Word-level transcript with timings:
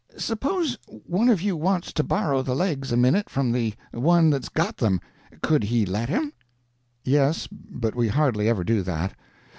Suppose 0.17 0.79
one 0.87 1.29
of 1.29 1.43
you 1.43 1.55
wants 1.55 1.93
to 1.93 2.01
borrow 2.03 2.41
the 2.41 2.55
legs 2.55 2.91
a 2.91 2.97
minute 2.97 3.29
from 3.29 3.51
the 3.51 3.75
one 3.91 4.31
that's 4.31 4.49
got 4.49 4.77
them, 4.77 4.99
could 5.43 5.65
he 5.65 5.85
let 5.85 6.09
him?" 6.09 6.33
"Yes, 7.05 7.45
but 7.51 7.93
we 7.93 8.07
hardly 8.07 8.49
ever 8.49 8.63
do 8.63 8.81
that. 8.81 9.13